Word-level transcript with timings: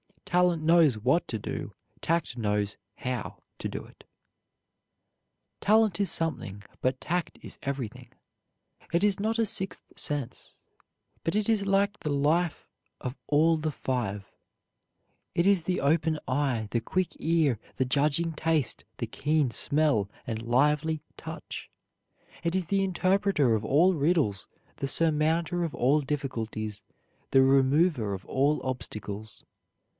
Talent 0.25 0.63
knows 0.63 0.97
what 0.97 1.27
to 1.27 1.37
do, 1.37 1.73
tact 1.99 2.37
knows 2.37 2.75
how 2.95 3.43
to 3.59 3.67
do 3.67 3.83
it. 3.83 4.05
"Talent 5.59 5.99
is 5.99 6.09
something, 6.09 6.63
but 6.79 6.99
tact 7.01 7.37
is 7.41 7.59
everything. 7.63 8.09
It 8.93 9.03
is 9.03 9.19
not 9.19 9.37
a 9.37 9.45
sixth 9.45 9.83
sense, 9.97 10.55
but 11.25 11.35
it 11.35 11.47
is 11.49 11.65
like 11.67 11.99
the 11.99 12.09
life 12.13 12.71
of 13.01 13.17
all 13.27 13.57
the 13.57 13.73
five. 13.73 14.31
It 15.35 15.45
is 15.45 15.63
the 15.63 15.81
open 15.81 16.17
eye, 16.27 16.69
the 16.71 16.81
quick 16.81 17.09
ear, 17.19 17.59
the 17.75 17.85
judging 17.85 18.31
taste, 18.31 18.85
the 18.97 19.07
keen 19.07 19.51
smell, 19.51 20.09
and 20.25 20.41
lively 20.41 21.03
touch; 21.17 21.69
it 22.41 22.55
is 22.55 22.67
the 22.67 22.83
interpreter 22.85 23.53
of 23.53 23.65
all 23.65 23.93
riddles, 23.93 24.47
the 24.77 24.87
surmounter 24.87 25.63
of 25.65 25.75
all 25.75 25.99
difficulties, 26.01 26.81
the 27.31 27.43
remover 27.43 28.13
of 28.13 28.25
all 28.25 28.61
obstacles." 28.65 29.43